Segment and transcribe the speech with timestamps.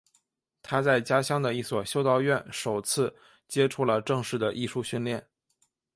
[0.63, 3.15] 他在家乡的一所修道院首次
[3.47, 5.27] 接触了正式的艺术训练。